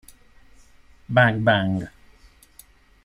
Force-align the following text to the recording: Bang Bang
Bang 1.07 1.45
Bang 1.45 1.77